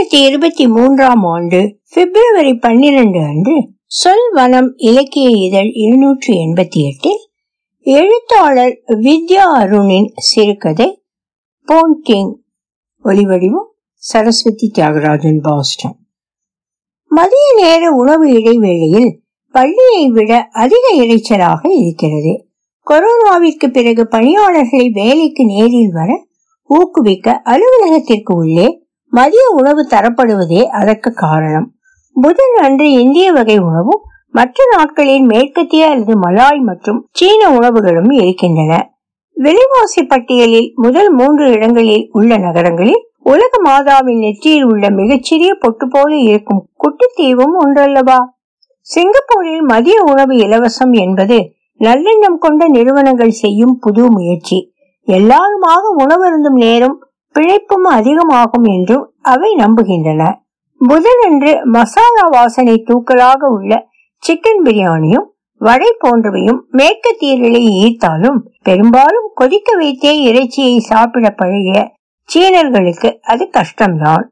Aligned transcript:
இரண்டாயிரத்தி 0.00 0.26
இருபத்தி 0.26 0.68
மூன்றாம் 0.68 1.24
ஆண்டு 1.24 1.78
பிப்ரவரி 1.94 2.54
பன்னிரண்டு 2.54 3.20
அன்று 3.20 3.68
சொல்வனம் 4.04 4.72
இலக்கிய 4.76 5.46
இதழ் 5.46 5.70
இருநூற்றி 5.72 6.36
எண்பத்தி 6.36 6.84
எட்டில் 6.84 7.30
எழுத்தாளர் 7.78 8.80
வித்யா 8.86 9.48
அருணின் 9.62 10.12
சிறுகதை 10.16 11.02
போன்டிங் 11.68 12.32
ஒலிவடிவம் 13.04 13.68
சரஸ்வதி 13.94 14.70
தியாகராஜன் 14.78 15.40
பாஸ்டன். 15.40 15.96
மதிய 17.04 17.54
நேர 17.56 17.90
உணவு 17.90 18.32
இடைவேளையில் 18.32 19.22
பள்ளியை 19.50 20.08
விட 20.08 20.48
அதிக 20.50 20.94
இறைச்சலாக 20.94 21.68
இருக்கிறது. 21.70 22.46
கொரோனாவிற்கு 22.86 23.66
பிறகு 23.72 24.08
பணியாளர்களை 24.08 24.88
வேலைக்கு 24.88 25.44
நேரில் 25.44 25.92
வர 25.92 26.26
ஊக்குவிக்க 26.64 27.42
அலுவலகத்திற்கு 27.44 28.34
உள்ளே 28.34 28.79
மதிய 29.10 29.44
உணவு 29.50 29.86
தரப்படுவதே 29.90 30.62
அதற்கு 30.64 31.12
காரணம். 31.12 31.72
புதன் 32.16 32.56
அன்று 32.60 32.90
இந்திய 32.92 33.32
வகை 33.32 33.58
உணவும் 33.58 34.02
மற்ற 34.30 34.64
நாட்களில் 34.76 35.22
மேற்கத்திய 35.22 35.88
அல்லது 35.88 36.18
மலாய் 36.18 36.60
மற்றும் 36.60 37.08
சீன 37.12 37.50
உணவுகளும் 37.50 38.10
இருக்கின்றன. 38.10 38.92
விலைவாசி 39.32 40.02
பட்டியலில் 40.02 40.72
முதல் 40.74 41.10
மூன்று 41.10 41.50
இடங்களில் 41.50 42.08
உள்ள 42.12 42.36
நகரங்களில் 42.36 43.08
உலக 43.22 43.52
மாதாவின் 43.64 44.18
நெற்றியில் 44.18 44.64
உள்ள 44.64 44.90
மிகச்சிறிய 44.90 45.54
பொட்டு 45.54 45.88
போல 45.88 46.16
இருக்கும் 46.16 46.68
குட்டித்தீவும் 46.76 47.56
ஒன்றல்லவா? 47.64 48.18
சிங்கப்பூரில் 48.80 49.60
மதிய 49.60 50.02
உணவு 50.02 50.34
இலவசம் 50.34 50.92
என்பது 50.92 51.52
நல்லெண்ணம் 51.80 52.38
கொண்ட 52.38 52.68
நிறுவனங்கள் 52.68 53.30
செய்யும் 53.30 53.78
புது 53.80 54.10
முயற்சி. 54.10 54.72
எல்லாருமாக 55.04 55.82
உணவருந்தும் 55.98 56.58
நேரம் 56.64 56.96
பிழைப்பும் 57.34 57.86
அதிகமாகும் 57.96 58.64
என்றும் 58.64 59.04
அவை 59.22 59.50
நம்புகின்றன. 59.54 60.22
புதனன்று 60.80 61.52
மசாலா 61.64 62.24
வாசனை 62.28 62.84
தூக்கலாக 62.88 63.40
உள்ள 63.48 63.72
சிக்கன் 64.22 64.62
பிரியாணியும் 64.64 65.26
வடை 65.60 65.88
போன்றவையும் 66.02 66.60
மேற்கத்தியர்களை 66.72 67.62
ஈர்த்தாலும் 67.80 68.38
பெரும்பாலும் 68.62 69.30
கொதிக்க 69.34 69.76
வைத்தே 69.76 70.12
இறைச்சியை 70.22 70.78
சாப்பிட 70.78 71.30
பழகிய 71.30 71.78
சீனர்களுக்கு 72.28 73.10
அது 73.22 73.44
கஷ்டம்தான். 73.52 74.24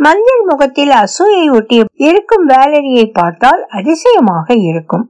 மஞ்சள் 0.00 0.44
முகத்தில் 0.44 0.92
அசூயை 1.00 1.44
ஒட்டிய 1.50 1.82
இருக்கும் 2.08 2.46
வேலரியை 2.48 3.06
பார்த்தால் 3.12 3.62
அதிசயமாக 3.68 4.54
இருக்கும். 4.54 5.04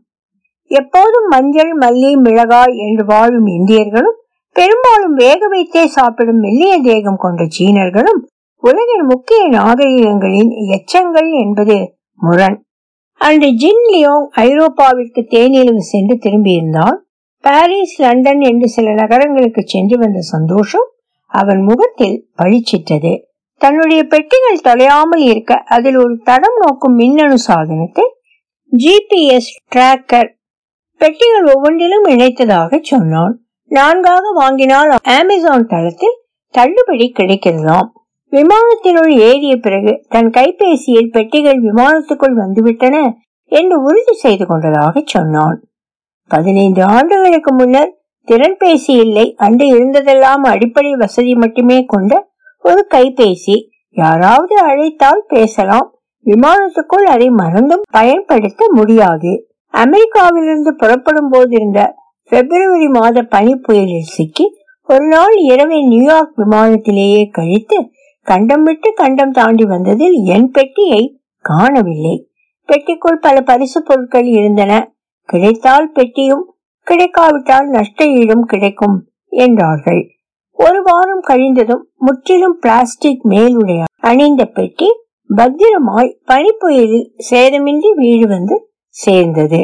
எப்போதும் 0.70 1.28
மஞ்சள் 1.28 1.72
மல்லி 1.78 2.10
மிளகாய் 2.16 2.74
என்று 2.76 3.04
வாழும் 3.04 3.48
இந்தியர்களும் 3.58 4.18
பெரும்பாலும் 4.56 5.14
வேக 5.14 5.48
வைத்தே 5.48 5.86
சாப்பிடும் 5.86 6.38
மெல்லிய 6.38 6.80
தேகம் 6.80 7.16
கொண்ட 7.16 7.46
சீனர்களும் 7.58 8.20
உலகின் 8.56 9.06
முக்கிய 9.06 9.48
நாகரிகங்களின் 9.48 10.52
எச்சங்கள் 10.68 11.30
என்பது 11.30 11.96
முரண். 12.14 12.62
அன்று 13.16 13.48
ஜின் 13.52 13.84
லியோங் 13.92 14.26
ஐரோப்பாவிற்கு 14.30 15.20
தேனிலவு 15.30 15.76
சென்று 15.76 16.18
திரும்பியிருந்தால் 16.20 16.98
பாரிஸ் 17.40 18.00
லண்டன் 18.00 18.40
என்று 18.40 18.68
சில 18.68 18.92
நகரங்களுக்கு 18.92 19.62
சென்று 19.66 19.98
வந்த 19.98 20.20
சந்தோஷம் 20.20 20.88
அவன் 21.26 21.62
முகத்தில் 21.62 22.28
பழிச்சிட்டது. 22.42 23.12
தன்னுடைய 23.56 24.04
பெட்டிகள் 24.04 24.64
தொலையாமல் 24.64 25.24
இருக்க 25.24 25.54
அதில் 25.54 25.96
ஒரு 25.96 26.20
தடம் 26.24 26.58
நோக்கும் 26.60 26.94
மின்னணு 26.94 27.38
சாதனத்தை 27.38 28.04
ஜிபிஎஸ் 28.72 29.52
டிராக்கர் 29.74 30.30
பெட்டிகள் 31.00 31.44
ஒவ்வொன்றிலும் 31.44 32.04
இணைத்ததாக 32.04 32.78
சொன்னான். 32.82 33.41
நான்காக 33.72 34.24
வாங்கினால் 34.32 34.90
அமேசான் 35.16 35.66
தளத்தில் 35.66 36.16
தள்ளுபடி 36.54 37.06
கிடைக்கிறதாம் 37.18 37.88
விமானத்தினுள் 38.32 39.12
ஏறிய 39.28 39.54
பிறகு 39.56 39.92
தன் 40.08 40.30
கைபேசியில் 40.30 41.10
பெட்டிகள் 41.10 41.60
விமானத்துக்குள் 41.62 42.36
வந்துவிட்டன 42.36 42.96
என்று 43.52 43.76
உறுதி 43.82 44.14
செய்து 44.14 44.44
கொண்டதாக 44.46 45.02
சொன்னான். 45.04 45.58
பதினைந்து 46.30 46.82
ஆண்டுகளுக்கு 46.86 47.52
முன்னர் 47.52 47.90
திறன்பேசி 48.28 48.92
இல்லை 49.04 49.26
அன்று 49.36 49.66
இருந்ததெல்லாம் 49.66 50.44
அடிப்படை 50.52 50.92
வசதி 50.94 51.34
மட்டுமே 51.34 51.78
கொண்ட 51.84 52.12
ஒரு 52.64 52.82
கைபேசி 52.90 53.56
யாராவது 53.96 54.56
அழைத்தால் 54.62 55.24
பேசலாம். 55.28 55.88
விமானத்துக்குள் 56.26 57.06
அதை 57.14 57.28
மறந்தும் 57.42 57.86
பயன்படுத்த 57.90 58.64
முடியாது. 58.72 59.32
அமெரிக்காவிலிருந்து 59.74 60.72
புறப்படும் 60.76 61.30
போது 61.30 61.50
இருந்த 61.50 61.80
பிப்ரவரி 62.30 62.88
மாத 62.88 63.22
பனி 63.22 63.54
புயலில் 63.54 64.10
சிக்கி 64.14 64.44
ஒரு 64.88 65.06
நாள் 65.06 65.34
இரவை 65.36 65.78
நியூயார்க் 65.82 66.38
விமானத்திலேயே 66.38 67.30
கழித்து 67.30 67.78
கண்டம் 68.26 68.62
விட்டு 68.62 68.92
கண்டம் 68.92 69.30
தாண்டி 69.30 69.64
வந்ததில் 69.64 70.16
என் 70.24 70.50
பெட்டியை 70.50 71.02
காணவில்லை. 71.44 72.14
பெட்டிக்குள் 72.68 73.18
பல 73.20 73.40
பரிசு 73.40 73.82
பொருட்கள் 73.82 74.24
இருந்தன. 74.24 74.72
கிடைத்தால் 75.28 75.90
பெட்டியும் 75.92 76.44
கிடைக்காவிட்டால் 76.86 77.68
நஷ்ட 77.68 78.06
ஈடும் 78.10 78.44
கிடைக்கும் 78.44 78.96
என்றார்கள். 79.32 80.02
ஒரு 80.58 80.82
வாரம் 80.82 81.22
கழிந்ததும் 81.28 81.84
முற்றிலும் 81.96 82.56
பிளாஸ்டிக் 82.60 83.24
மேலுடைய 83.24 83.82
அணிந்த 84.00 84.44
பெட்டி 84.44 84.88
பத்திரமாய் 85.30 86.16
பனிப்புயலில் 86.24 87.08
சேதமின்றி 87.30 87.90
வீடு 87.94 88.26
வந்து 88.26 88.56
சேர்ந்தது. 88.96 89.60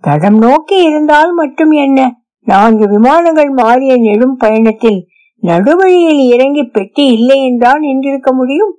தடம் 0.00 0.38
நோக்கி 0.38 0.82
இருந்தால் 0.82 1.32
மட்டும் 1.32 1.70
என்ன? 1.70 2.00
நான்கு 2.46 2.88
விமானங்கள் 2.88 3.50
மாறிய 3.50 3.96
நெடும் 3.96 4.36
பயணத்தில் 4.36 5.06
நடுவழியில் 5.42 6.18
இறங்கி 6.18 6.64
பெட்டி 6.64 7.04
இல்லை 7.06 7.44
என்றால் 7.44 7.82
நின்றிருக்க 7.82 8.32
முடியும்? 8.32 8.74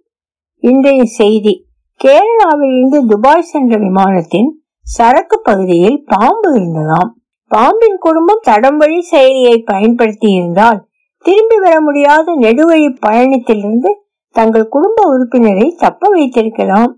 இன்றைய 0.63 1.03
செய்தி. 1.05 1.53
கேரளாவில் 2.01 2.75
இருந்து 2.77 3.05
துபாய் 3.05 3.41
சென்ற 3.41 3.77
விமானத்தின் 3.77 4.49
சரக்கு 4.79 5.39
பகுதியில் 5.39 6.03
பாம்பு 6.05 6.49
இருந்ததாம். 6.59 7.11
பாம்பின் 7.51 7.97
குடும்பம் 7.99 8.41
தடம் 8.41 8.77
வழி 8.77 8.99
செயலியை 9.11 9.57
பயன்படுத்தி 9.65 10.29
இருந்தால் 10.31 10.79
திரும்பி 11.25 11.59
வர 11.59 11.81
முடியாத 11.81 12.35
நெடுவழி 12.35 12.89
பயணத்திலிருந்து 12.99 13.91
தங்கள் 14.35 14.67
குடும்ப 14.67 14.97
உறுப்பினரை 15.13 15.67
தப்ப 15.75 16.09
வைத்திருக்கலாம். 16.09 16.91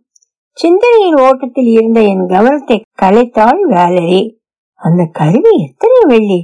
சிந்தனையின் 0.57 1.17
ஓட்டத்தில் 1.25 1.69
இருந்த 1.73 1.99
என் 2.03 2.25
கவனத்தை 2.25 2.77
கலைத்தாள் 3.01 3.59
வேலரி. 3.73 4.21
அந்த 4.81 5.01
கருவி 5.19 5.51
எத்தனை 5.65 5.99
வெள்ளி? 6.07 6.39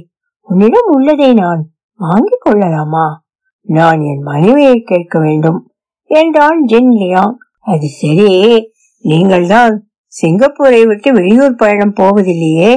உன்னிடம் 0.48 0.88
உள்ளதை 0.94 1.30
நான் 1.34 1.62
வாங்கிக் 2.00 2.44
கொள்ளலாமா? 2.44 3.06
நான் 3.66 4.00
என் 4.10 4.22
மனைவியை 4.22 4.78
கேட்க 4.82 5.18
வேண்டும் 5.18 5.58
என்றான் 6.10 6.60
ஜின் 6.64 6.92
லியாங். 7.00 7.36
அது 7.66 7.86
சரி 8.00 8.30
நீங்கள் 9.04 9.46
தான் 9.46 9.74
சிங்கப்பூரை 10.12 10.82
விட்டு 10.86 11.08
வெளியூர் 11.12 11.54
பயணம் 11.54 11.96
போவதில்லையே 11.96 12.70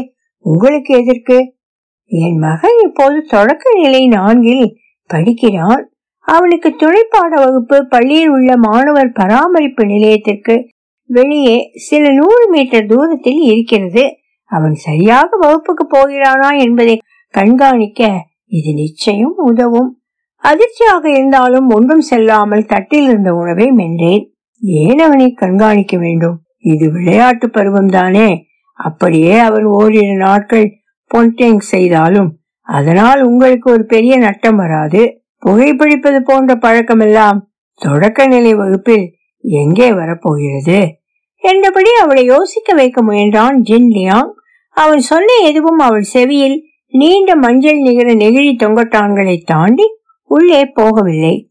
உங்களுக்கு 0.46 0.92
எதற்கு? 0.96 1.38
என் 2.12 2.38
மகன் 2.40 2.80
இப்போது 2.86 3.20
தொடக்க 3.28 3.74
நிலை 3.78 4.02
நான்கில் 4.08 4.66
படிக்கிறான் 5.10 5.84
அவனுக்கு 6.28 6.70
துணைப்பாட 6.82 7.32
வகுப்பு 7.36 7.78
பள்ளியில் 7.86 8.30
உள்ள 8.30 8.52
மாணவர் 8.58 9.16
பராமரிப்பு 9.20 9.84
நிலையத்திற்கு 9.86 10.56
வெளியே 11.10 11.72
சில 11.88 12.12
நூறு 12.12 12.44
மீட்டர் 12.50 12.86
தூரத்தில் 12.86 13.42
இருக்கிறது. 13.52 14.04
அவன் 14.52 14.74
சரியாக 14.74 15.38
வகுப்புக்கு 15.38 15.86
போகிறானா 15.86 16.50
என்பதை 16.58 16.96
கண்காணிக்க 17.34 18.10
இது 18.46 18.74
நிச்சயம் 18.74 19.36
உதவும். 19.36 19.90
அதிர்ச்சியாக 20.44 21.10
இருந்தாலும் 21.10 21.68
ஒன்றும் 21.68 22.00
செல்லாமல் 22.00 22.66
தட்டில் 22.66 23.04
இருந்த 23.04 23.34
உணவை 23.34 23.68
மென்றேன். 23.72 24.24
ஏன் 24.62 25.00
அவனை 25.00 25.34
கண்காணிக்க 25.34 25.98
வேண்டும்? 25.98 26.38
இது 26.58 26.92
விளையாட்டு 26.92 27.50
பருவம் 27.50 27.88
தானே. 27.88 28.48
அப்படியே 28.74 29.38
அவன் 29.38 29.64
ஓரிரு 29.64 30.16
நாட்கள் 30.16 30.68
பொன்டேங் 31.12 31.62
செய்தாலும் 31.74 32.30
அதனால் 32.68 33.22
உங்களுக்கு 33.22 33.72
ஒரு 33.72 33.86
பெரிய 33.86 34.18
நட்டம் 34.18 34.56
வராது. 34.56 35.02
புகைப்பிடிப்பது 35.46 36.20
போன்ற 36.20 36.54
பழக்கமெல்லாம் 36.56 37.40
தொடக்க 37.82 38.28
நிலை 38.28 38.54
வகுப்பில் 38.56 39.06
எங்கே 39.44 39.94
வரப்போகிறது? 39.94 40.80
என்றபடி 41.44 41.92
அவளை 41.94 42.24
யோசிக்க 42.24 42.74
வைக்க 42.74 43.02
முயன்றான் 43.04 43.58
ஜின் 43.58 43.90
லியாங். 43.90 44.32
அவன் 44.70 45.00
சொன்ன 45.00 45.34
எதுவும் 45.34 45.78
அவள் 45.78 46.02
செவியில் 46.02 46.64
நீண்ட 46.90 47.36
மஞ்சள் 47.36 47.78
நிகர 47.78 48.14
நெகிழி 48.14 48.54
தொங்கட்டான்களை 48.58 49.42
தாண்டி 49.46 49.84
உள்ளே 50.24 50.64
போகவில்லை. 50.64 51.48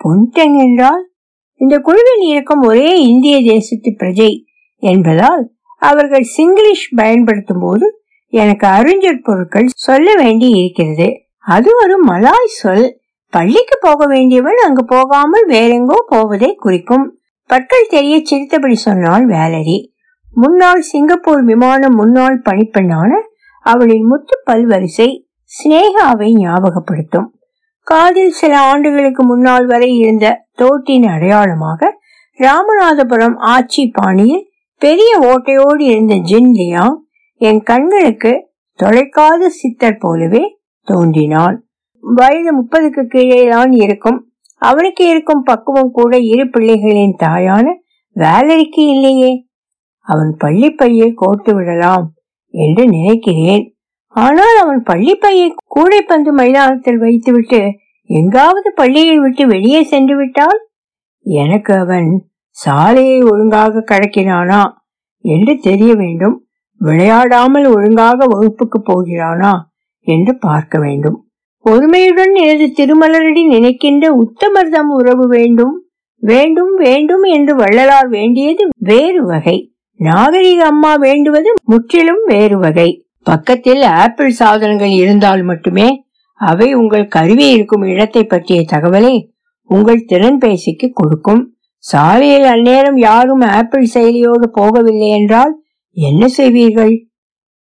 பொன்டெங் 0.00 0.58
என்றால்? 0.58 1.10
இந்த 1.54 1.78
குழுவில் 1.78 2.24
இருக்கும் 2.28 2.62
ஒரே 2.62 3.00
இந்திய 3.02 3.42
தேசத்து 3.42 3.96
பிரஜை 3.98 4.44
என்பதால் 4.76 5.52
அவர்கள் 5.78 6.22
சிங்கிலீஷ் 6.22 6.92
பயன்படுத்தும் 6.94 7.60
போது 7.60 7.86
எனக்கு 8.28 8.66
அறிஞர் 8.66 9.20
பொருட்கள் 9.22 9.68
சொல்ல 9.74 10.14
வேண்டி 10.16 10.48
இருக்கிறது 10.48 11.20
அது 11.38 11.70
ஒரு 11.82 12.04
மலாய் 12.04 12.56
சொல். 12.60 13.00
பள்ளிக்கு 13.32 13.78
போக 13.80 14.06
வேண்டியவன் 14.06 14.58
அங்கு 14.64 14.84
போகாமல் 14.84 15.46
வேறெங்கோ 15.48 15.98
போவதை 16.06 16.54
குறிக்கும். 16.54 17.06
பற்கள் 17.50 17.90
தெரிய 17.90 18.20
சிரித்தபடி 18.24 18.74
சொன்னாள் 18.74 19.26
வேலரி. 19.26 19.78
முன்னாள் 20.34 20.80
சிங்கப்பூர் 20.80 21.42
விமான 21.44 21.88
முன்னாள் 21.88 22.38
பணிப்பெண்ணான 22.44 23.10
அவளின் 23.60 24.06
முத்து 24.06 24.36
பல்வரிசை 24.50 25.08
சினேகாவை 25.52 26.28
ஞாபகப்படுத்தும். 26.34 27.28
காதில் 27.86 28.30
சில 28.30 28.60
ஆண்டுகளுக்கு 28.60 29.22
முன்னால் 29.24 29.66
வரை 29.66 29.90
இருந்த 29.96 30.26
தோட்டின் 30.54 31.06
அடையாளமாக 31.06 31.90
ராமநாதபுரம் 32.38 33.36
ஆட்சி 33.36 33.84
பாணியில் 33.88 34.46
பெரிய 34.82 35.10
ஓட்டையோடு 35.20 35.82
இருந்த 35.92 36.14
ஜின்லியா 36.30 36.86
என் 37.40 37.62
கண்களுக்கு 37.62 38.32
தொலைக்காத 38.78 39.50
சித்தர் 39.60 39.98
போலவே 39.98 40.42
தோன்றினான். 40.88 41.56
வயது 42.04 42.50
முப்பதுக்கு 42.58 43.02
கீழே 43.06 43.48
தான் 43.48 43.70
இருக்கும் 43.70 44.18
அவனுக்கு 44.62 45.08
இருக்கும் 45.08 45.42
பக்குவம் 45.42 45.90
கூட 45.90 46.18
இரு 46.18 46.44
பிள்ளைகளின் 46.44 47.20
தாயான 47.22 47.66
வேலரிக்கு 48.16 48.82
இல்லையே. 48.94 49.32
அவன் 50.06 50.32
பள்ளிப்பையை 50.44 51.08
கோர்த்து 51.22 51.52
விடலாம் 51.54 52.06
என்று 52.54 52.82
நினைக்கிறேன். 52.86 53.64
ஆனால் 54.08 54.56
அவன் 54.62 54.82
பள்ளிப்பையை 54.82 55.46
கூடைப்பந்து 55.66 56.30
மைதானத்தில் 56.32 56.98
வைத்துவிட்டு 56.98 57.60
எங்காவது 58.10 58.70
பள்ளியை 58.74 59.16
விட்டு 59.18 59.46
வெளியே 59.46 59.82
சென்று 59.82 60.16
விட்டால்? 60.16 60.60
எனக்கு 61.26 61.72
அவன் 61.74 62.08
சாலையை 62.56 63.18
ஒழுங்காக 63.22 63.84
கடக்கினானா 63.90 64.62
என்று 65.24 65.52
தெரிய 65.58 65.92
வேண்டும். 65.94 66.36
விளையாடாமல் 66.80 67.66
ஒழுங்காக 67.74 68.26
வகுப்புக்கு 68.26 68.78
போகிறானா 68.84 69.52
என்று 70.06 70.32
பார்க்க 70.38 70.78
வேண்டும். 70.78 71.18
பொறுமையுடன் 71.64 72.34
எனது 72.34 72.66
திருமலரடி 72.78 73.42
நினைக்கின்ற 73.46 74.04
உத்தமர்தம் 74.22 74.90
உறவு 74.98 75.28
வேண்டும். 75.28 75.74
வேண்டும் 76.22 76.74
வேண்டும் 76.74 77.22
என்று 77.22 77.56
வள்ளலார் 77.56 78.08
வேண்டியது 78.08 78.68
வேறு 78.78 79.26
வகை. 79.26 79.72
நாகரிக 80.00 80.64
அம்மா 80.64 80.94
வேண்டுவது 80.94 81.50
முற்றிலும் 81.64 82.22
வேறு 82.24 82.58
வகை. 82.58 83.04
பக்கத்தில் 83.22 83.82
ஆப்பிள் 83.82 84.30
சாதனங்கள் 84.30 84.92
இருந்தால் 84.92 85.42
மட்டுமே 85.42 85.88
அவை 86.40 86.74
உங்கள் 86.74 87.06
கருவி 87.06 87.46
இருக்கும் 87.50 87.82
இடத்தை 87.82 88.24
பற்றிய 88.24 88.60
தகவலை 88.72 89.14
உங்கள் 89.70 90.04
திறன் 90.04 90.38
பேசிக்கு 90.38 90.88
கொடுக்கும். 90.92 91.42
சாலையில் 91.84 92.42
அந்நேரம் 92.42 92.98
யாரும் 92.98 93.40
ஆப்பிள் 93.40 93.86
செயலியோடு 93.94 94.46
போகவில்லை 94.54 95.10
என்றால் 95.18 95.52
என்ன 95.96 96.26
செய்வீர்கள்? 96.28 96.94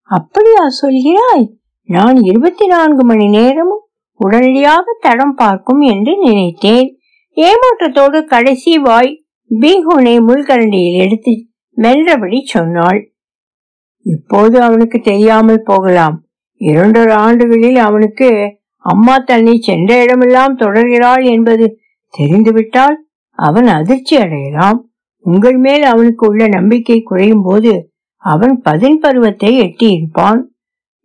அப்படியா 0.10 0.66
சொல்கிறாய்? 0.82 1.46
நான் 1.90 2.18
இருபத்தி 2.22 2.66
நான்கு 2.66 3.04
மணி 3.04 3.28
நேரமும் 3.28 3.84
உடனடியாக 4.20 4.96
தடம் 5.00 5.36
பார்க்கும் 5.36 5.80
என்று 5.80 6.14
நினைத்தேன். 6.18 6.90
ஏமாற்றத்தோடு 7.38 8.20
கடைசி 8.24 8.78
வாய் 8.78 9.12
பீகோனை 9.62 10.16
முள்கரண்டியில் 10.28 10.98
எடுத்து 11.06 11.34
மென்றபடி 11.78 12.40
சொன்னாள். 12.44 13.00
இப்போது 14.06 14.62
அவனுக்கு 14.62 15.00
தெரியாமல் 15.00 15.64
போகலாம். 15.64 16.18
இரண்டொரு 16.62 17.14
ஆண்டுகளில் 17.14 17.76
அவனுக்கு 17.76 18.30
அம்மா 18.86 19.18
தன்னை 19.18 19.56
சென்ற 19.60 20.04
இடமெல்லாம் 20.04 20.58
தொடர்கிறாள் 20.58 21.26
என்பது 21.26 21.66
தெரிந்துவிட்டால் 22.14 22.98
அவன் 23.40 23.68
அதிர்ச்சி 23.68 24.18
அடையலாம். 24.18 24.80
உங்கள் 25.26 25.58
மேல் 25.58 25.84
அவனுக்கு 25.84 26.24
உள்ள 26.28 26.48
நம்பிக்கை 26.48 27.02
குறையும் 27.02 27.44
போது 27.44 27.74
அவன் 28.24 28.62
பதின் 28.62 29.00
பருவத்தை 29.00 29.52
எட்டியிருப்பான். 29.62 30.40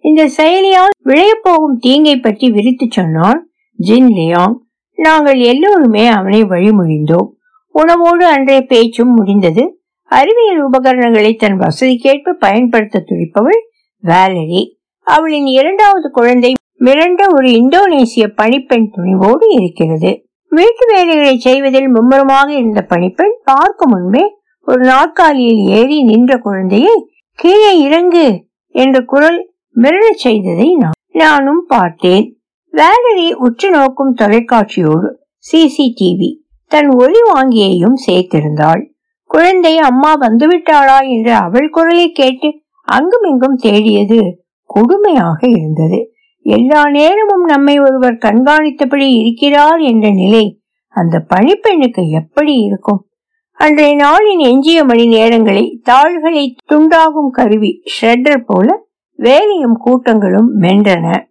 இந்த 0.05 0.23
செயலியால் 0.37 0.95
விளையப்போகும் 1.05 1.77
தீங்கை 1.79 2.17
பற்றி 2.17 2.51
விரித்து 2.51 2.87
சொன்னான் 2.91 3.39
ஜின் 3.79 4.11
லியாங். 4.17 4.57
நாங்கள் 4.99 5.39
எல்லோருமே 5.39 6.07
அவனை 6.07 6.41
வழிமொழிந்தோம். 6.43 7.29
உணவோடு 7.75 8.25
அன்றைய 8.35 8.61
பேச்சும் 8.63 9.15
முடிந்தது. 9.15 9.63
அறிவியல் 10.11 10.61
உபகரணங்களை 10.63 11.35
தன் 11.35 11.57
வசதிக்கேற்ப 11.59 12.35
பயன்படுத்த 12.39 13.05
துடிப்பவள் 13.11 13.61
வேலரி. 13.99 14.63
அவளின் 15.07 15.47
இரண்டாவது 15.47 16.11
குழந்தை 16.11 16.53
மிரண்ட 16.85 17.23
ஒரு 17.35 17.49
இந்தோனேசிய 17.49 18.25
பணிப்பெண் 18.37 18.93
துணிவோடு 18.97 19.47
இருக்கிறது. 19.59 20.11
வீட்டு 20.53 20.85
வேலைகளை 20.95 21.35
செய்வதில் 21.39 21.89
மும்முரமாக 21.89 22.49
இருந்த 22.53 22.81
பணிப்பெண் 22.89 23.35
பார்க்கும் 23.45 23.93
முன்பே 23.95 24.25
ஒரு 24.67 24.83
நாற்காலியில் 24.85 25.63
ஏறி 25.79 25.99
நின்ற 26.03 26.33
குழந்தையை 26.39 26.95
கீழே 27.39 27.73
இறங்கு 27.81 28.27
என்ற 28.75 29.01
குரல் 29.01 29.41
மிரளச் 29.83 30.17
செய்ததை 30.17 30.75
நான் 30.75 30.91
நானும் 31.13 31.65
பார்த்தேன். 31.69 32.39
வேலரி 32.71 33.33
உற்று 33.33 33.71
நோக்கும் 33.71 34.15
தொலைக்காட்சியோடு 34.15 35.15
சிசிடிவி 35.53 36.37
தன் 36.67 36.89
ஒளி 36.89 37.19
வாங்கியையும் 37.35 37.95
சேர்த்திருந்தாள். 38.07 38.91
குழந்தை 39.25 39.79
அம்மா 39.79 40.17
வந்துவிட்டாளா? 40.17 41.09
என்று 41.09 41.35
அவள் 41.35 41.69
குரலை 41.69 42.11
கேட்டு 42.11 42.61
அங்குமிங்கும் 42.83 43.57
தேடியது 43.57 44.47
கொடுமையாக 44.75 45.49
இருந்தது. 45.49 46.15
எல்லா 46.39 46.89
நேரமும் 46.89 47.45
நம்மை 47.45 47.79
ஒருவர் 47.79 48.15
கண்காணித்தபடி 48.15 49.19
இருக்கிறார் 49.19 49.79
என்ற 49.79 50.11
நிலை 50.11 50.61
அந்த 50.89 51.25
பணிப்பெண்ணுக்கு 51.35 52.11
எப்படி 52.11 52.57
இருக்கும்? 52.57 53.07
அன்றைய 53.53 53.97
நாளின் 53.97 54.39
எஞ்சிய 54.39 54.85
மணி 54.85 55.03
நேரங்களை 55.03 55.81
தாள்களை 55.83 56.57
துண்டாகும் 56.71 57.31
கருவி 57.31 57.83
ஷ்ரெட்டர் 58.01 58.45
போல 58.47 58.84
வேலையும் 59.19 59.77
கூட்டங்களும் 59.77 60.61
மென்றன. 60.61 61.25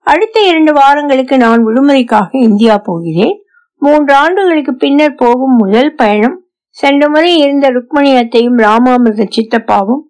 அடுத்த 0.00 0.46
இரண்டு 0.46 0.72
வாரங்களுக்கு 0.72 1.36
நான் 1.36 1.66
விடுமுறைக்காக 1.66 2.28
இந்தியா 2.30 2.78
போகிறேன். 2.78 3.38
மூன்று 3.78 4.14
ஆண்டுகளுக்கு 4.14 4.74
பின்னர் 4.74 5.14
போகும் 5.14 5.56
முதல் 5.56 5.94
பயணம் 5.94 6.44
சென்ற 6.68 7.08
முறை 7.08 7.38
இருந்த 7.38 7.70
ருக்மணி 7.70 8.16
அத்தையும் 8.16 8.58
ராமாமிர்த 8.58 9.26
சித்தப்பாவும் 9.36 10.02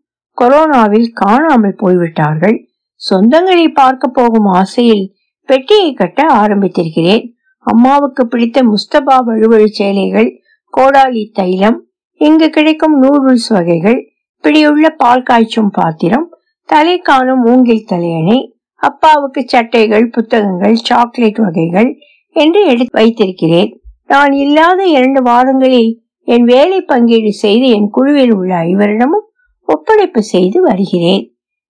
கொரோனாவில் 0.43 1.09
காணாமல் 1.13 1.77
போய்விட்டார்கள். 1.77 2.69
சொந்தங்களை 3.11 3.69
பார்க்க 3.73 4.09
போகும் 4.09 4.45
ஆசையில் 4.45 5.15
பெட்டியை 5.45 5.93
கட்ட 5.93 6.27
ஆரம்பித்திருக்கிறேன். 6.35 7.25
அம்மாவுக்கு 7.59 8.27
பிடித்த 8.27 8.63
முஸ்தபா 8.63 9.17
வழுவழு 9.27 9.65
சேலைகள் 9.65 10.43
கோடாலி 10.77 11.31
தைலம் 11.33 11.79
இங்கு 12.13 12.51
கிடைக்கும் 12.51 13.03
நூடுல்ஸ் 13.03 13.49
வகைகள் 13.49 14.13
பிடியுள்ள 14.41 14.91
பால் 14.91 15.23
காய்ச்சும் 15.23 15.71
பாத்திரம் 15.73 16.34
தலை 16.69 16.95
காணும் 16.99 17.43
மூங்கில் 17.43 17.87
தலையணை 17.87 18.39
அப்பாவுக்கு 18.81 19.41
சட்டைகள் 19.47 20.07
புத்தகங்கள் 20.07 20.75
சாக்லேட் 20.75 21.39
வகைகள் 21.39 21.91
என்று 22.37 22.61
எடுத்து 22.67 22.95
வைத்திருக்கிறேன். 23.01 23.71
நான் 24.07 24.33
இல்லாத 24.33 24.81
இரண்டு 24.87 25.21
வாரங்களில் 25.23 25.91
என் 26.29 26.45
வேலை 26.45 26.81
பங்கீடு 26.81 27.33
செய்து 27.33 27.67
என் 27.69 27.89
குழுவில் 27.91 28.33
உள்ள 28.35 28.53
ஐவரிடமும் 28.71 29.27
ஒப்படைப்பு 29.69 30.19
செய்து 30.19 30.61
வருகிறேன். 30.61 31.23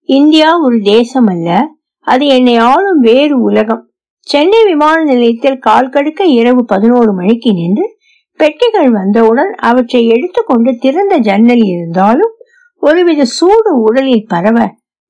இந்தியா 0.09 0.49
ஒரு 0.59 0.77
தேசம் 0.81 1.27
அல்ல 1.27 1.49
அது 2.07 2.25
என்னை 2.27 2.55
ஆளும் 2.69 2.99
வேறு 2.99 3.35
உலகம். 3.41 3.83
சென்னை 4.27 4.61
விமான 4.63 4.97
நிலையத்தில் 5.03 5.59
கால் 5.59 5.89
கடுக்க 5.89 6.23
இரவு 6.39 6.61
பதினோரு 6.65 7.11
மணிக்கு 7.13 7.51
நின்று 7.53 7.85
பெட்டிகள் 8.39 8.89
வந்தவுடன் 8.91 9.51
அவற்றை 9.69 10.01
எடுத்துக்கொண்டு 10.07 10.71
திறந்த 10.77 11.15
ஜன்னல் 11.17 11.63
இருந்தாலும் 11.65 12.33
ஒருவித 12.83 13.25
சூடு 13.37 13.71
உடலில் 13.81 14.27
பரவ 14.27 14.57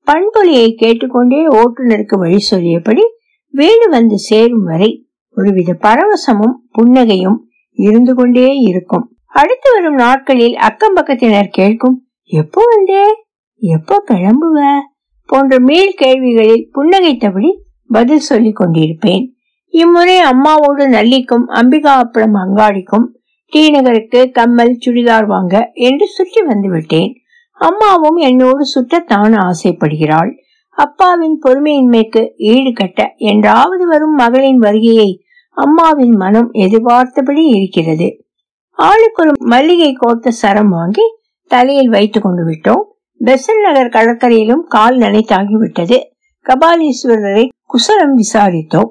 பண்பொலியை 0.06 0.68
கேட்டுக்கொண்டே 0.82 1.40
ஓட்டுநருக்கு 1.58 2.16
வழி 2.18 2.40
சொல்லியபடி 2.50 3.04
வீடு 3.54 3.84
வந்து 3.88 4.16
சேரும் 4.18 4.64
வரை 4.64 4.90
ஒருவித 5.36 5.70
பரவசமும் 5.86 6.56
புன்னகையும் 6.76 7.38
இருந்து 7.78 8.12
கொண்டே 8.14 8.48
இருக்கும். 8.68 9.04
அடுத்து 9.40 9.68
வரும் 9.72 9.94
நாட்களில் 9.94 10.56
அக்கம் 10.68 10.96
பக்கத்தினர் 10.96 11.50
கேட்கும் 11.50 11.96
எப்போ 12.30 12.60
வந்தே? 12.66 13.04
எப்போ 13.62 13.96
கிளம்புவ? 14.10 14.58
போன்ற 15.28 15.58
மேல் 15.58 15.92
கேள்விகளில் 15.96 16.64
புன்னகைத்தபடி 16.74 17.50
பதில் 17.90 18.24
சொல்லி 18.30 18.52
கொண்டிருப்பேன். 18.52 19.24
இம்முறை 19.74 20.16
அம்மாவோடு 20.32 20.84
நல்லிக்கும் 20.96 21.46
அம்பிகா 21.60 21.92
அப்பளம் 22.02 22.36
அங்காடிக்கும் 22.42 23.06
டி 23.52 23.62
நகருக்கு 23.70 24.20
கம்மல் 24.30 24.80
சுடிதார் 24.84 25.26
வாங்க 25.26 25.54
என்று 25.88 26.06
சுற்றி 26.06 26.40
வந்து 26.42 26.68
விட்டேன். 26.68 27.12
அம்மாவும் 27.60 28.16
என்னோடு 28.16 28.64
சுற்றத்தான் 28.74 29.34
ஆசைப்படுகிறாள். 29.36 30.30
அப்பாவின் 30.70 31.38
பொறுமையின்மைக்கு 31.46 32.28
ஈடுகட்ட 32.38 33.08
என்றாவது 33.16 33.86
வரும் 33.86 34.14
மகளின் 34.14 34.58
வருகையை 34.58 35.24
அம்மாவின் 35.56 36.16
மனம் 36.16 36.50
எதிர்பார்த்தபடி 36.52 37.44
இருக்கிறது. 37.46 38.08
ஆளுக்கு 38.70 39.22
ஒரு 39.22 39.32
மல்லிகை 39.38 39.92
கோர்த்த 39.92 40.28
சரம் 40.28 40.68
வாங்கி 40.68 41.02
தலையில் 41.50 41.88
வைத்துக் 41.88 42.22
கொண்டு 42.22 42.42
விட்டோம். 42.46 42.84
பெசன் 43.24 43.62
நகர் 43.62 43.94
கடற்கரையிலும் 43.96 44.64
கால் 44.66 44.98
நனைத்தாகிவிட்டது 44.98 45.98
கபாலீஸ்வரரை 46.46 47.48
குசலம் 47.62 48.14
விசாரித்தோம். 48.16 48.90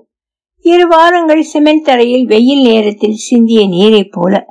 இரு 0.62 0.88
வாரங்கள் 0.88 1.42
சிமெண்ட் 1.42 1.84
தரையில் 1.84 2.26
வெயில் 2.26 2.62
நேரத்தில் 2.62 3.14
சிந்திய 3.14 3.68
நீரைப் 3.68 4.12
போல 4.12 4.46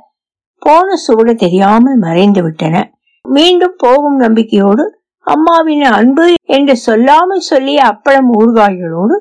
போன 0.59 0.95
சூடு 0.95 1.35
தெரியாமல் 1.35 1.97
மறைந்து 1.97 2.43
விட்டன. 2.43 2.94
மீண்டும் 3.27 3.75
போகும் 3.77 4.15
நம்பிக்கையோடு 4.15 4.99
அம்மாவின் 5.19 5.81
அன்பு 5.81 6.33
என்று 6.45 6.75
சொல்லாமல் 6.77 7.39
சொல்லிய 7.39 7.83
அப்பளம் 7.83 8.29
ஊர்காய்களோடு 8.39 9.15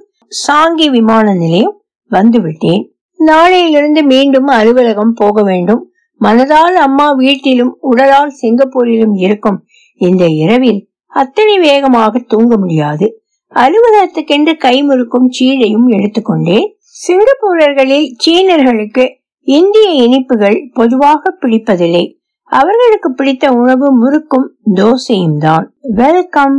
சாங்கி 0.46 0.90
விமான 0.90 1.34
நிலையம் 1.34 1.82
வந்துவிட்டேன். 2.10 2.82
நாளையிலிருந்து 3.18 4.02
மீண்டும் 4.02 4.46
அலுவலகம் 4.46 5.12
போக 5.12 5.42
வேண்டும். 5.42 5.92
மனதால் 6.20 6.74
அம்மா 6.74 7.12
வீட்டிலும் 7.12 7.76
உடலால் 7.80 8.32
சிங்கப்பூரிலும் 8.42 9.14
இருக்கும். 9.14 9.64
இந்த 9.96 10.26
இரவில் 10.26 10.88
அத்தனை 11.06 11.58
வேகமாக 11.58 12.18
தூங்க 12.18 12.56
முடியாது. 12.56 13.22
அலுவலகத்துக்கென்று 13.52 14.52
கைமுறுக்கும் 14.64 15.28
சீழையும் 15.38 15.88
எடுத்துக்கொண்டேன். 15.88 16.66
சிங்கப்பூரர்களில் 17.06 18.14
சீனர்களுக்கு 18.24 19.08
இந்திய 19.42 19.90
இனிப்புகள் 19.90 20.70
பொதுவாக 20.72 21.38
பிடிப்பதில்லை. 21.40 22.18
அவர்களுக்கு 22.50 23.08
பிடித்த 23.12 23.44
உணவு 23.52 23.86
முறுக்கும் 23.92 24.46
தோசையும் 24.74 25.38
தான் 25.38 25.66
வெல்கம் 25.94 26.56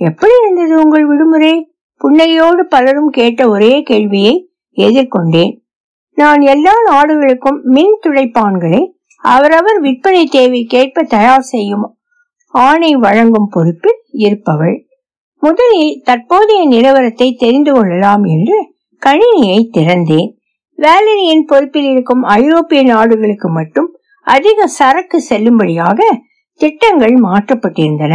எப்படி 0.00 0.34
இருந்தது 0.40 0.74
உங்கள் 0.82 1.06
விடுமுறை? 1.06 1.54
புன்னையோடு 2.00 2.60
பலரும் 2.60 3.10
கேட்ட 3.10 3.48
ஒரே 3.48 3.82
கேள்வியை 3.82 4.34
எதிர்கொண்டேன். 4.76 5.52
நான் 6.18 6.40
எல்லா 6.40 6.74
நாடுகளுக்கும் 6.88 7.58
மின் 7.74 7.98
துடைப்பான்களை 8.06 8.82
அவரவர் 9.22 9.78
விற்பனை 9.80 10.28
தேவைக்கேற்ப 10.32 11.04
தயார் 11.06 11.48
செய்யும் 11.52 11.86
ஆணை 12.54 12.92
வழங்கும் 12.96 13.48
பொறுப்பில் 13.50 14.00
இருப்பவள். 14.24 14.76
முதலில் 15.42 16.00
தற்போதைய 16.04 16.62
நிலவரத்தை 16.68 17.28
தெரிந்து 17.36 17.72
கொள்ளலாம் 17.72 18.24
என்று 18.24 18.56
கணினியை 19.02 19.60
திறந்தேன். 19.76 20.30
வேலரியின் 20.78 21.46
பொறுப்பில் 21.46 21.88
இருக்கும் 21.90 22.22
ஐரோப்பிய 22.22 22.82
நாடுகளுக்கு 22.82 23.48
மட்டும் 23.48 23.88
அதிக 24.28 24.66
சரக்கு 24.78 25.18
செல்லும்படியாக 25.30 26.00
திட்டங்கள் 26.60 27.16
மாற்றப்பட்டிருந்தன. 27.26 28.14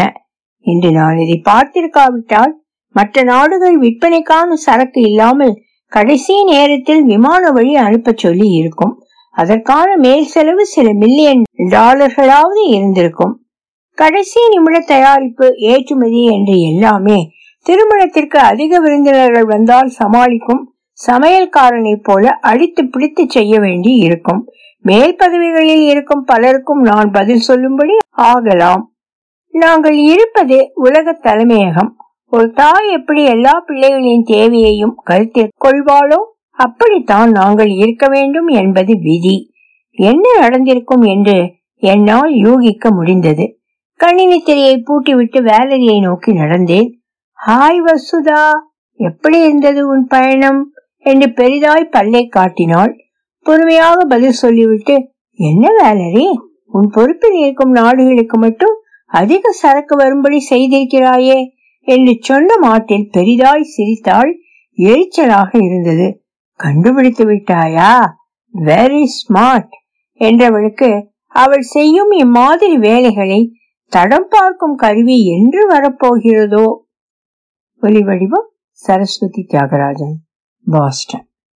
இன்று 0.65 0.89
நான் 0.91 1.22
இதை 1.24 1.38
பார்த்திருக்காவிட்டால் 1.50 2.53
மற்ற 2.96 3.24
நாடுகள் 3.24 3.77
விற்பனைக்கான 3.79 4.55
சரக்கு 4.65 5.00
இல்லாமல் 5.01 5.53
கடைசி 5.91 6.36
நேரத்தில் 6.43 7.03
விமான 7.03 7.51
வழி 7.51 7.74
அனுப்ப 7.86 8.13
சொல்லி 8.15 8.48
இருக்கும். 8.60 8.93
அதற்கான 9.36 9.89
மேல் 9.98 10.25
செலவு 10.25 10.63
சில 10.65 10.88
மில்லியன் 10.93 11.41
டாலர்களாவது 11.72 12.63
இருந்திருக்கும். 12.74 13.34
கடைசி 13.98 14.41
நிமிட 14.53 14.77
தயாரிப்பு 14.93 15.48
ஏற்றுமதி 15.72 16.22
என்று 16.36 16.55
எல்லாமே 16.70 17.17
திருமணத்திற்கு 17.65 18.38
அதிக 18.51 18.79
விருந்தினர்கள் 18.79 19.48
வந்தால் 19.53 19.89
சமாளிக்கும் 20.00 20.63
சமையல்காரனை 21.00 21.93
போல 22.08 22.32
அடித்து 22.50 22.82
பிடித்து 22.86 23.24
செய்ய 23.27 23.53
வேண்டி 23.60 23.91
இருக்கும். 24.08 24.41
மேல் 24.84 25.16
பதவிகளில் 25.16 25.84
இருக்கும் 25.84 26.24
பலருக்கும் 26.24 26.82
நான் 26.82 27.12
பதில் 27.12 27.40
சொல்லும்படி 27.40 27.94
ஆகலாம். 28.10 28.94
நாங்கள் 29.50 29.98
இருப்பது 29.98 30.72
உலக 30.74 31.20
தலைமையகம். 31.24 31.92
ஒரு 32.28 32.52
தாய் 32.52 32.90
எப்படி 32.90 33.24
எல்லா 33.24 33.63
பிள்ளைகளின் 33.68 34.24
தேவையையும் 34.24 34.96
கருத்தில் 35.04 35.52
கொள்வாளோ 35.66 36.20
அப்படித்தான் 36.50 37.32
நாங்கள் 37.32 37.70
இருக்க 37.70 38.08
வேண்டும் 38.08 38.48
என்பது 38.48 38.94
விதி. 39.02 39.52
என்ன 39.92 40.38
நடந்திருக்கும் 40.40 41.02
என்று 41.02 41.52
என்னால் 41.75 42.32
யூகிக்க 42.32 42.92
முடிந்தது. 42.92 43.60
கணினி 44.00 44.40
திரையை 44.40 44.84
பூட்டிவிட்டு 44.88 45.40
வேலரியை 45.42 46.02
நோக்கி 46.02 46.32
நடந்தேன். 46.32 46.90
ஹாய் 47.48 47.80
வசுதா 47.86 48.44
எப்படி 49.00 49.40
இருந்தது 49.40 49.88
உன் 49.88 50.08
பயணம்? 50.08 50.74
என்று 50.98 51.28
பெரிதாய் 51.30 51.92
பல்லை 51.92 52.28
காட்டினாள். 52.28 52.94
பொறுமையாக 53.43 54.05
பதில் 54.05 54.39
சொல்லிவிட்டு 54.43 54.95
என்ன 55.39 55.67
வேலரி? 55.81 56.27
உன் 56.67 56.89
பொறுப்பில் 56.89 57.38
இருக்கும் 57.39 57.71
நாடுகளுக்கு 57.71 58.38
மட்டும் 58.38 58.75
அதிக 59.12 59.51
சரக்கு 59.51 59.95
வரும்படி 59.95 60.39
செய்திருக்கிறாயே 60.50 61.39
என்று 61.88 62.13
சொன்ன 62.19 62.57
மாட்டில் 62.57 63.09
பெரிதாய் 63.12 63.71
சிரித்தாள் 63.75 64.31
எரிச்சலாக 64.77 65.50
இருந்தது. 65.63 66.07
கண்டுபிடித்து 66.59 67.23
விட்டாயா? 67.25 67.91
வெரி 68.53 69.03
ஸ்மார்ட் 69.17 69.73
என்றவளுக்கு 70.19 70.89
அவள் 71.27 71.65
செய்யும் 71.75 72.12
இம்மாதிரி 72.12 72.77
வேலைகளை 72.77 73.41
தடம் 73.91 74.27
பார்க்கும் 74.29 74.75
கருவி 74.75 75.17
என்று 75.25 75.62
வரப்போகிறதோ? 75.69 76.65
ஒலி 77.83 78.01
வடிவம் 78.01 78.50
சரஸ்வதி 78.69 79.45
தியாகராஜன் 79.50 80.15
பாஸ்டன். 80.65 81.27